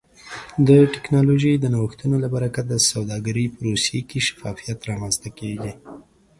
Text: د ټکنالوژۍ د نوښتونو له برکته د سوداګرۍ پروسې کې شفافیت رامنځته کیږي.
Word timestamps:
د 0.67 0.69
ټکنالوژۍ 0.93 1.53
د 1.59 1.65
نوښتونو 1.73 2.15
له 2.23 2.27
برکته 2.35 2.63
د 2.71 2.73
سوداګرۍ 2.91 3.45
پروسې 3.57 3.99
کې 4.09 4.19
شفافیت 4.27 4.79
رامنځته 4.89 5.29
کیږي. 5.39 5.71